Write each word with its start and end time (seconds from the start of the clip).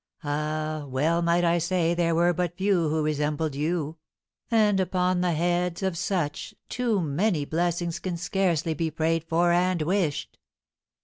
Ah, 0.23 0.85
well 0.87 1.21
might 1.21 1.43
I 1.43 1.59
say 1.59 1.93
there 1.93 2.15
were 2.15 2.33
but 2.33 2.57
few 2.57 2.89
who 2.89 3.03
resembled 3.03 3.53
you; 3.53 3.97
and 4.49 4.79
upon 4.79 5.21
the 5.21 5.33
heads 5.33 5.83
of 5.83 5.95
such 5.95 6.55
too 6.69 6.99
many 6.99 7.45
blessings 7.45 7.99
can 7.99 8.17
scarcely 8.17 8.73
be 8.73 8.89
prayed 8.89 9.23
for 9.23 9.51
and 9.51 9.79
wished." 9.83 10.39